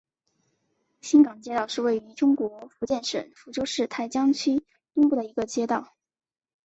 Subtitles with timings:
[1.01, 5.93] 新港街道是位于中国福建省福州市台江区东部的一个街道。